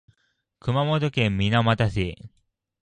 [0.59, 2.31] 熊本県水俣市